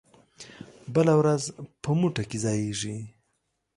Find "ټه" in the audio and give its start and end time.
2.15-2.23